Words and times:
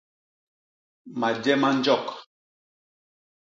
Maje 1.19 1.53
ma 1.61 1.69
njok. 1.77 2.05